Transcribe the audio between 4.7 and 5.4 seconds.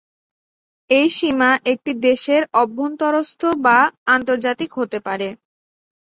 হতে পারে।